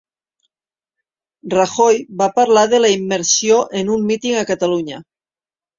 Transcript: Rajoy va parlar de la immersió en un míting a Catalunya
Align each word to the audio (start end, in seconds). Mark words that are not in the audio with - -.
Rajoy 1.55 2.01
va 2.23 2.31
parlar 2.41 2.65
de 2.73 2.83
la 2.83 2.93
immersió 2.97 3.63
en 3.83 3.95
un 3.99 4.13
míting 4.13 4.41
a 4.43 4.47
Catalunya 4.55 5.05